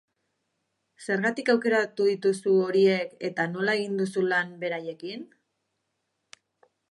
[1.07, 5.27] Zergatik aukeratu dituzu horiek, eta nola egin duzu lan beraiekin?